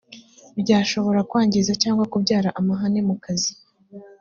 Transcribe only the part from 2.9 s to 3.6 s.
mu kazi